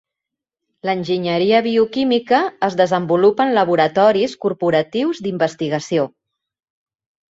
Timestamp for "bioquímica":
1.67-2.41